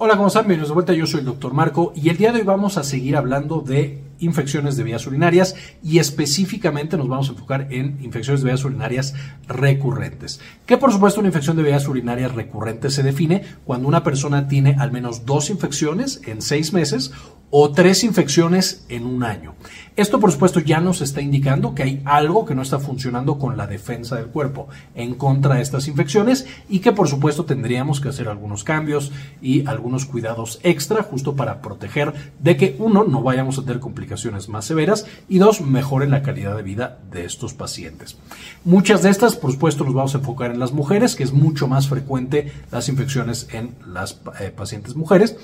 [0.00, 0.42] Hola, ¿cómo están?
[0.44, 2.84] Bienvenidos de vuelta, yo soy el doctor Marco y el día de hoy vamos a
[2.84, 8.42] seguir hablando de infecciones de vías urinarias y específicamente nos vamos a enfocar en infecciones
[8.42, 9.14] de vías urinarias
[9.46, 10.40] recurrentes.
[10.66, 14.76] Que por supuesto una infección de vías urinarias recurrentes se define cuando una persona tiene
[14.78, 17.12] al menos dos infecciones en seis meses
[17.50, 19.54] o tres infecciones en un año.
[19.96, 23.56] Esto, por supuesto, ya nos está indicando que hay algo que no está funcionando con
[23.56, 28.10] la defensa del cuerpo en contra de estas infecciones y que, por supuesto, tendríamos que
[28.10, 33.58] hacer algunos cambios y algunos cuidados extra justo para proteger de que, uno, no vayamos
[33.58, 34.07] a tener complicaciones
[34.48, 38.16] más severas y dos, mejore la calidad de vida de estos pacientes.
[38.64, 41.68] Muchas de estas, por supuesto, nos vamos a enfocar en las mujeres, que es mucho
[41.68, 45.36] más frecuente las infecciones en las eh, pacientes mujeres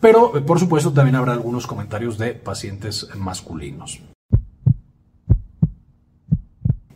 [0.00, 4.00] pero eh, por supuesto también habrá algunos comentarios de pacientes masculinos.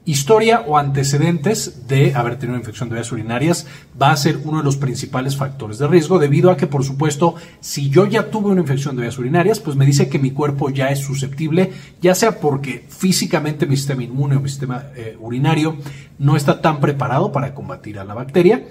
[0.05, 3.69] Historia o antecedentes de haber tenido infección de vías urinarias
[4.01, 7.37] va a ser uno de los principales factores de riesgo debido a que, por supuesto,
[7.61, 10.70] si yo ya tuve una infección de vías urinarias, pues me dice que mi cuerpo
[10.70, 15.77] ya es susceptible, ya sea porque físicamente mi sistema inmune o mi sistema eh, urinario
[16.19, 18.64] no está tan preparado para combatir a la bacteria,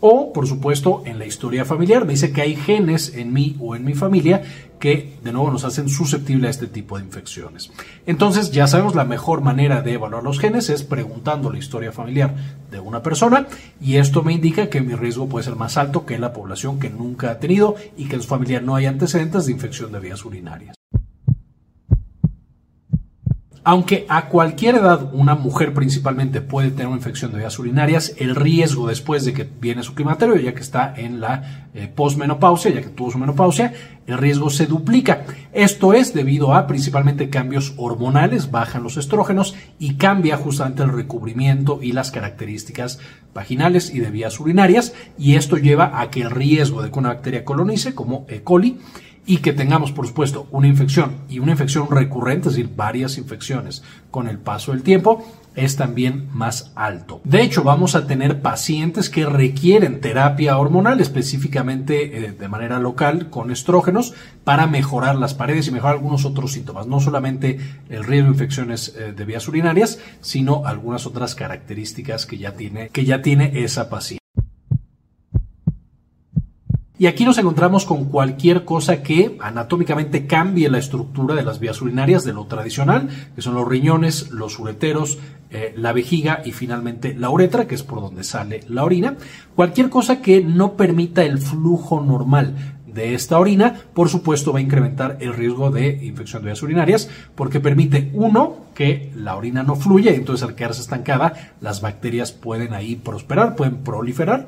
[0.00, 2.04] o, por supuesto, en la historia familiar.
[2.04, 4.42] Me dice que hay genes en mí o en mi familia
[4.78, 7.70] que, de nuevo, nos hacen susceptibles a este tipo de infecciones.
[8.04, 12.34] Entonces, ya sabemos, la mejor manera de evaluar los genes es preguntando la historia familiar
[12.70, 13.46] de una persona
[13.80, 16.90] y esto me indica que mi riesgo puede ser más alto que la población que
[16.90, 20.24] nunca ha tenido y que en su familia no hay antecedentes de infección de vías
[20.24, 20.76] urinarias.
[23.68, 28.36] Aunque a cualquier edad una mujer principalmente puede tener una infección de vías urinarias, el
[28.36, 32.80] riesgo después de que viene su climaterio, ya que está en la eh, posmenopausia, ya
[32.80, 33.74] que tuvo su menopausia,
[34.06, 35.24] el riesgo se duplica.
[35.52, 41.80] Esto es debido a principalmente cambios hormonales, bajan los estrógenos y cambia justamente el recubrimiento
[41.82, 43.00] y las características
[43.34, 47.08] vaginales y de vías urinarias, y esto lleva a que el riesgo de que una
[47.08, 48.44] bacteria colonice, como E.
[48.44, 48.78] coli,
[49.26, 53.82] y que tengamos, por supuesto, una infección y una infección recurrente, es decir, varias infecciones
[54.10, 55.24] con el paso del tiempo,
[55.56, 57.20] es también más alto.
[57.24, 63.30] De hecho, vamos a tener pacientes que requieren terapia hormonal, específicamente eh, de manera local
[63.30, 68.28] con estrógenos, para mejorar las paredes y mejorar algunos otros síntomas, no solamente el riesgo
[68.28, 73.22] de infecciones eh, de vías urinarias, sino algunas otras características que ya tiene, que ya
[73.22, 74.25] tiene esa paciente.
[76.98, 81.82] Y aquí nos encontramos con cualquier cosa que anatómicamente cambie la estructura de las vías
[81.82, 85.18] urinarias de lo tradicional, que son los riñones, los ureteros,
[85.50, 89.16] eh, la vejiga y finalmente la uretra, que es por donde sale la orina.
[89.54, 92.54] Cualquier cosa que no permita el flujo normal
[92.86, 97.10] de esta orina, por supuesto va a incrementar el riesgo de infección de vías urinarias
[97.34, 102.32] porque permite, uno, que la orina no fluya y entonces al quedarse estancada las bacterias
[102.32, 104.46] pueden ahí prosperar, pueden proliferar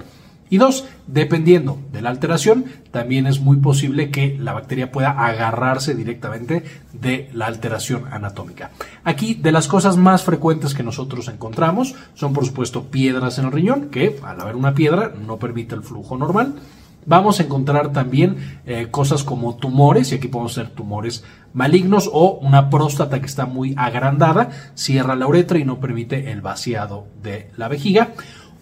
[0.50, 5.94] y dos, dependiendo de la alteración, también es muy posible que la bacteria pueda agarrarse
[5.94, 8.70] directamente de la alteración anatómica.
[9.04, 13.52] Aquí, de las cosas más frecuentes que nosotros encontramos son, por supuesto, piedras en el
[13.52, 16.54] riñón, que al haber una piedra no permite el flujo normal.
[17.06, 22.38] Vamos a encontrar también eh, cosas como tumores, y aquí podemos ser tumores malignos o
[22.42, 27.50] una próstata que está muy agrandada, cierra la uretra y no permite el vaciado de
[27.56, 28.10] la vejiga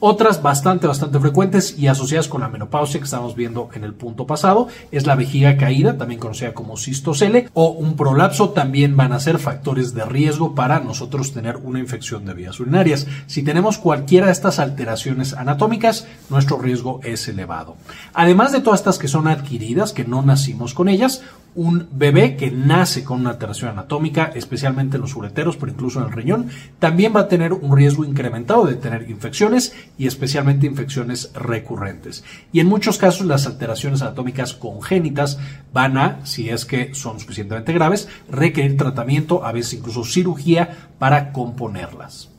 [0.00, 4.26] otras bastante, bastante frecuentes y asociadas con la menopausia que estamos viendo en el punto
[4.26, 9.20] pasado es la vejiga caída, también conocida como cistocele, o un prolapso, también van a
[9.20, 13.06] ser factores de riesgo para nosotros tener una infección de vías urinarias.
[13.26, 17.76] Si tenemos cualquiera de estas alteraciones anatómicas, nuestro riesgo es elevado.
[18.12, 21.22] Además de todas estas que son adquiridas, que no nacimos con ellas,
[21.56, 26.06] un bebé que nace con una alteración anatómica, especialmente en los ureteros, pero incluso en
[26.06, 31.32] el riñón, también va a tener un riesgo incrementado de tener infecciones y especialmente infecciones
[31.34, 32.24] recurrentes.
[32.52, 35.38] Y en muchos casos las alteraciones anatómicas congénitas
[35.72, 41.32] van a, si es que son suficientemente graves, requerir tratamiento, a veces incluso cirugía para
[41.32, 42.35] componerlas.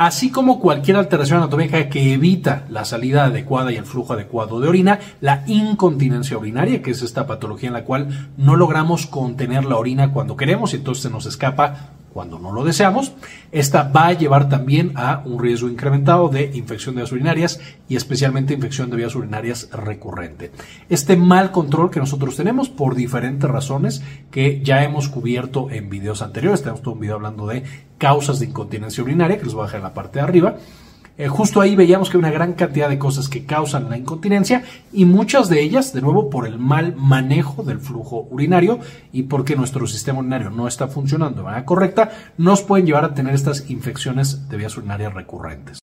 [0.00, 4.66] Así como cualquier alteración anatómica que evita la salida adecuada y el flujo adecuado de
[4.66, 9.76] orina, la incontinencia urinaria, que es esta patología en la cual no logramos contener la
[9.76, 13.12] orina cuando queremos y entonces se nos escapa cuando no lo deseamos.
[13.52, 17.96] Esta va a llevar también a un riesgo incrementado de infección de vías urinarias y
[17.96, 20.50] especialmente infección de vías urinarias recurrente.
[20.88, 26.22] Este mal control que nosotros tenemos por diferentes razones que ya hemos cubierto en videos
[26.22, 27.64] anteriores, tenemos todo un video hablando de
[27.98, 30.56] causas de incontinencia urinaria que les voy a dejar en la parte de arriba
[31.20, 34.62] eh, justo ahí veíamos que hay una gran cantidad de cosas que causan la incontinencia
[34.90, 38.78] y muchas de ellas, de nuevo, por el mal manejo del flujo urinario
[39.12, 43.12] y porque nuestro sistema urinario no está funcionando de manera correcta, nos pueden llevar a
[43.12, 45.80] tener estas infecciones de vías urinarias recurrentes.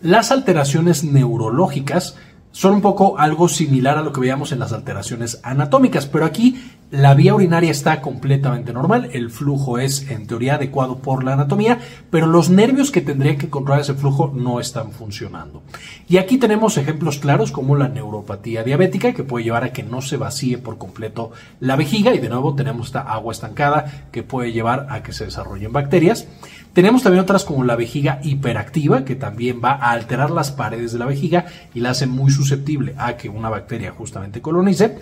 [0.00, 2.16] Las alteraciones neurológicas
[2.50, 6.60] son un poco algo similar a lo que veíamos en las alteraciones anatómicas, pero aquí
[6.90, 11.80] la vía urinaria está completamente normal, el flujo es en teoría adecuado por la anatomía,
[12.10, 15.62] pero los nervios que tendrían que controlar ese flujo no están funcionando.
[16.08, 20.00] Y aquí tenemos ejemplos claros como la neuropatía diabética, que puede llevar a que no
[20.00, 21.30] se vacíe por completo
[21.60, 25.26] la vejiga, y de nuevo tenemos esta agua estancada que puede llevar a que se
[25.26, 26.26] desarrollen bacterias.
[26.72, 30.98] Tenemos también otras como la vejiga hiperactiva, que también va a alterar las paredes de
[31.00, 34.96] la vejiga y la hace muy susceptible a que una bacteria justamente colonice.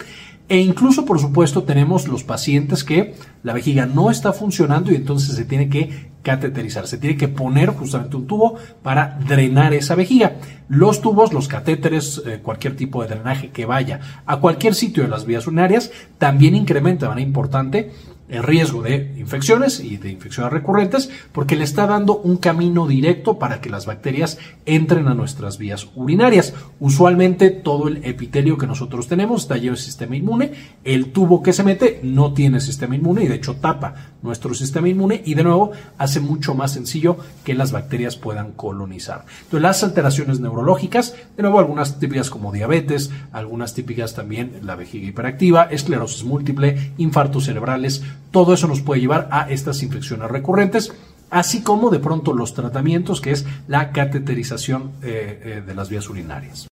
[0.49, 5.35] E incluso, por supuesto, tenemos los pacientes que la vejiga no está funcionando y entonces
[5.35, 10.37] se tiene que cateterizar, se tiene que poner justamente un tubo para drenar esa vejiga.
[10.69, 15.09] Los tubos, los catéteres, eh, cualquier tipo de drenaje que vaya a cualquier sitio de
[15.09, 17.93] las vías urinarias, también incrementa de manera importante
[18.29, 23.39] el riesgo de infecciones y de infecciones recurrentes porque le está dando un camino directo
[23.39, 26.55] para que las bacterias entren a nuestras vías urinarias.
[26.81, 30.53] Usualmente todo el epitelio que nosotros tenemos está lleno de sistema inmune,
[30.85, 34.89] el tubo que se mete no tiene sistema inmune y de hecho tapa nuestro sistema
[34.89, 39.25] inmune y de nuevo hace mucho más sencillo que las bacterias puedan colonizar.
[39.53, 45.65] Las alteraciones neurológicas, de nuevo algunas típicas como diabetes, algunas típicas también la vejiga hiperactiva,
[45.65, 50.93] esclerosis múltiple, infartos cerebrales, todo eso nos puede llevar a estas infecciones recurrentes
[51.31, 56.09] así como de pronto los tratamientos, que es la cateterización eh, eh, de las vías
[56.09, 56.69] urinarias.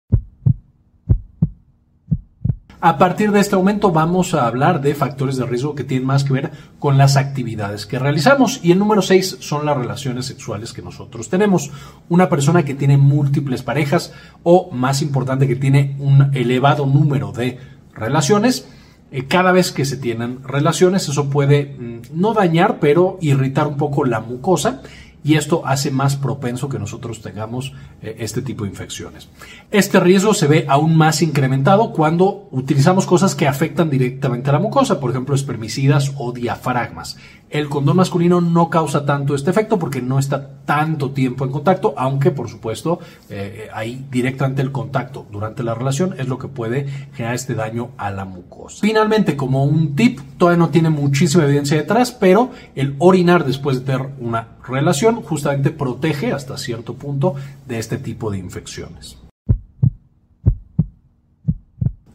[2.83, 6.23] A partir de este momento vamos a hablar de factores de riesgo que tienen más
[6.23, 8.59] que ver con las actividades que realizamos.
[8.63, 11.69] Y el número 6 son las relaciones sexuales que nosotros tenemos.
[12.09, 17.59] Una persona que tiene múltiples parejas o, más importante, que tiene un elevado número de
[17.93, 18.67] relaciones,
[19.11, 23.77] eh, cada vez que se tienen relaciones, eso puede mm, no dañar, pero irritar un
[23.77, 24.81] poco la mucosa
[25.23, 29.29] y esto hace más propenso que nosotros tengamos eh, este tipo de infecciones.
[29.69, 34.59] Este riesgo se ve aún más incrementado cuando utilizamos cosas que afectan directamente a la
[34.59, 37.17] mucosa, por ejemplo, espermicidas o diafragmas.
[37.51, 41.93] El condón masculino no causa tanto este efecto porque no está tanto tiempo en contacto,
[41.97, 42.99] aunque por supuesto
[43.29, 47.89] eh, ahí directamente el contacto durante la relación es lo que puede generar este daño
[47.97, 48.77] a la mucosa.
[48.79, 53.85] Finalmente, como un tip, todavía no tiene muchísima evidencia detrás, pero el orinar después de
[53.85, 57.35] tener una relación justamente protege hasta cierto punto
[57.67, 59.20] de este tipo de infecciones.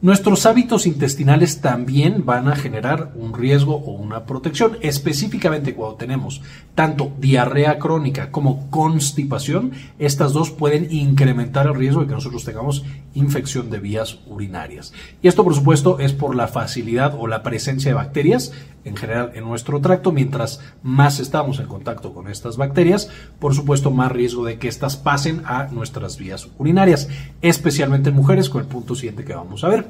[0.06, 6.42] Nuestros hábitos intestinales también van a generar un riesgo o una protección, específicamente cuando tenemos
[6.76, 12.84] tanto diarrea crónica como constipación, estas dos pueden incrementar el riesgo de que nosotros tengamos
[13.14, 14.92] infección de vías urinarias.
[15.22, 18.52] Y esto, por supuesto, es por la facilidad o la presencia de bacterias
[18.86, 20.12] en general en nuestro tracto.
[20.12, 24.96] Mientras más estamos en contacto con estas bacterias, por supuesto, más riesgo de que éstas
[24.96, 27.08] pasen a nuestras vías urinarias,
[27.42, 29.88] especialmente en mujeres, con el punto siguiente que vamos a ver.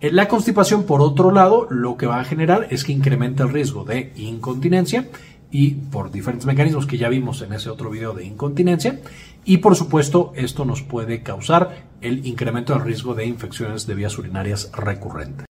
[0.00, 3.50] Eh, la constipación, por otro lado, lo que va a generar es que incrementa el
[3.50, 5.08] riesgo de incontinencia
[5.50, 9.00] y por diferentes mecanismos que ya vimos en ese otro video de incontinencia.
[9.44, 14.16] Y por supuesto, esto nos puede causar el incremento del riesgo de infecciones de vías
[14.16, 15.49] urinarias recurrentes.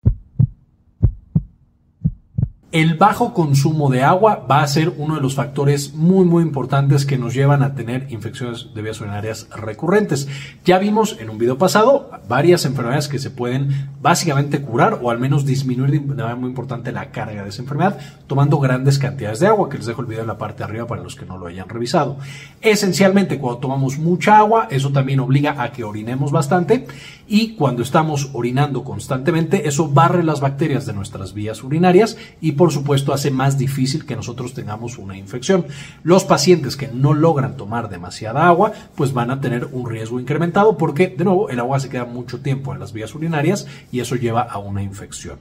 [2.71, 7.05] El bajo consumo de agua va a ser uno de los factores muy muy importantes
[7.05, 10.29] que nos llevan a tener infecciones de vías urinarias recurrentes.
[10.63, 15.19] Ya vimos en un video pasado varias enfermedades que se pueden básicamente curar o al
[15.19, 19.47] menos disminuir de manera muy importante la carga de esa enfermedad tomando grandes cantidades de
[19.47, 21.37] agua, que les dejo el video en la parte de arriba para los que no
[21.37, 22.19] lo hayan revisado.
[22.61, 26.87] Esencialmente cuando tomamos mucha agua, eso también obliga a que orinemos bastante
[27.33, 32.73] y cuando estamos orinando constantemente, eso barre las bacterias de nuestras vías urinarias y por
[32.73, 35.65] supuesto hace más difícil que nosotros tengamos una infección.
[36.03, 40.77] Los pacientes que no logran tomar demasiada agua, pues van a tener un riesgo incrementado
[40.77, 44.17] porque, de nuevo, el agua se queda mucho tiempo en las vías urinarias y eso
[44.17, 45.39] lleva a una infección.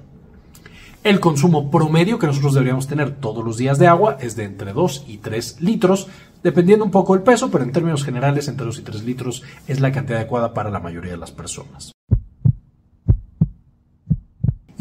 [1.03, 4.75] El consumo promedio que nosotros deberíamos tener todos los días de agua es de entre
[4.75, 6.09] 2 y 3 litros,
[6.43, 9.81] dependiendo un poco del peso, pero en términos generales entre 2 y 3 litros es
[9.81, 11.93] la cantidad adecuada para la mayoría de las personas.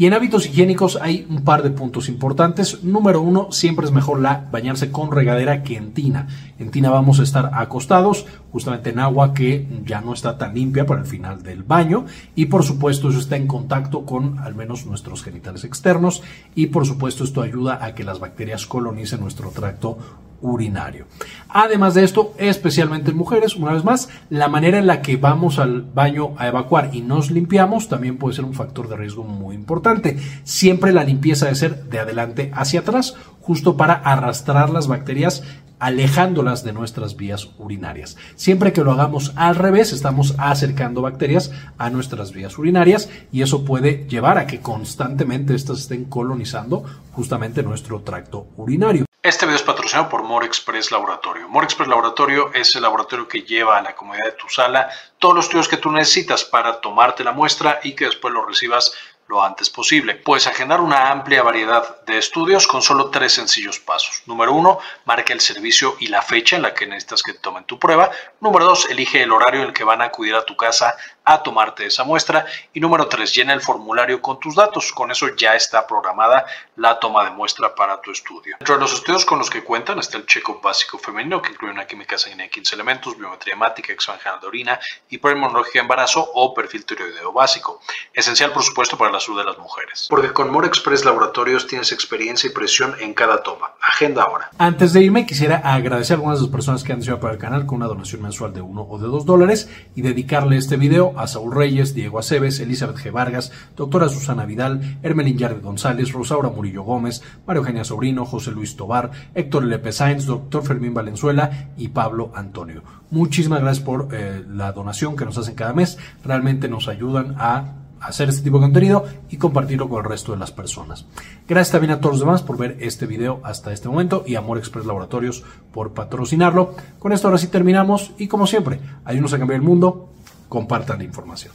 [0.00, 2.82] Y en hábitos higiénicos hay un par de puntos importantes.
[2.82, 6.26] Número uno, siempre es mejor la bañarse con regadera que en tina.
[6.58, 10.86] En tina vamos a estar acostados, justamente en agua que ya no está tan limpia
[10.86, 12.06] para el final del baño.
[12.34, 16.22] Y por supuesto, eso está en contacto con al menos nuestros genitales externos.
[16.54, 19.98] Y por supuesto, esto ayuda a que las bacterias colonicen nuestro tracto
[20.40, 21.06] urinario.
[21.48, 25.58] Además de esto, especialmente en mujeres, una vez más, la manera en la que vamos
[25.58, 29.54] al baño a evacuar y nos limpiamos también puede ser un factor de riesgo muy
[29.54, 30.18] importante.
[30.44, 35.42] Siempre la limpieza debe ser de adelante hacia atrás, justo para arrastrar las bacterias
[35.80, 38.16] alejándolas de nuestras vías urinarias.
[38.36, 43.64] Siempre que lo hagamos al revés, estamos acercando bacterias a nuestras vías urinarias y eso
[43.64, 49.09] puede llevar a que constantemente estas estén colonizando justamente nuestro tracto urinario.
[49.22, 51.46] Este video es patrocinado por More Express Laboratorio.
[51.46, 55.34] More Express Laboratorio es el laboratorio que lleva a la comodidad de tu sala todos
[55.34, 58.94] los estudios que tú necesitas para tomarte la muestra y que después lo recibas
[59.30, 60.14] lo antes posible.
[60.14, 64.22] Puedes agendar una amplia variedad de estudios con solo tres sencillos pasos.
[64.24, 67.78] Número uno, marca el servicio y la fecha en la que necesitas que tomen tu
[67.78, 68.10] prueba.
[68.40, 70.96] Número dos, elige el horario en el que van a acudir a tu casa
[71.30, 72.44] a tomarte esa muestra.
[72.72, 74.92] Y número tres, llena el formulario con tus datos.
[74.92, 76.44] Con eso ya está programada
[76.76, 78.56] la toma de muestra para tu estudio.
[78.58, 81.72] Dentro de los estudios con los que cuentan está el check-up básico femenino, que incluye
[81.72, 86.52] una química sanguínea de 15 elementos, biometría hemática, examen de orina, hipermonológica de embarazo o
[86.52, 87.80] perfil tiroideo básico.
[88.12, 90.08] Esencial, por supuesto, para la salud de las mujeres.
[90.10, 93.72] Porque con More Express Laboratorios tienes experiencia y presión en cada toma.
[93.92, 94.50] Agenda ahora.
[94.58, 97.38] Antes de irme, quisiera agradecer a algunas de las personas que han sido para el
[97.38, 101.18] canal con una donación mensual de uno o de dos dólares y dedicarle este video
[101.18, 103.10] a Saúl Reyes, Diego Aceves, Elizabeth G.
[103.10, 108.76] Vargas, doctora Susana Vidal, Hermelín Yarde González, Rosaura Murillo Gómez, Mario Eugenia Sobrino, José Luis
[108.76, 112.82] Tobar, Héctor Lepe Sáenz, doctor Fermín Valenzuela y Pablo Antonio.
[113.10, 115.98] Muchísimas gracias por eh, la donación que nos hacen cada mes.
[116.24, 120.38] Realmente nos ayudan a hacer este tipo de contenido y compartirlo con el resto de
[120.38, 121.06] las personas.
[121.48, 124.58] Gracias también a todos los demás por ver este video hasta este momento y Amor
[124.58, 126.74] Express Laboratorios por patrocinarlo.
[126.98, 130.08] Con esto ahora sí terminamos y como siempre, ayúdenos a cambiar el mundo,
[130.48, 131.52] compartan la información.